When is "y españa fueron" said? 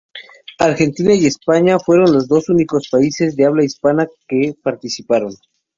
1.13-2.11